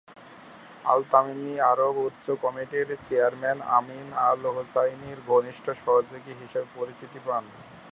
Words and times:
আল-তামিমি 0.85 1.53
আরব 1.71 1.95
উচ্চ 2.07 2.25
কমিটির 2.43 2.87
চেয়ারম্যান 3.07 3.57
আমিন 3.77 4.07
আল-হুসাইনির 4.27 5.19
ঘনিষ্ঠ 5.29 5.65
সহযোগী 5.81 6.33
হিসেবে 6.41 6.67
পরিচিতি 6.77 7.19
পান। 7.25 7.43